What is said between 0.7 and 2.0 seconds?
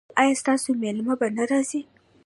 میلمه به را نه ځي؟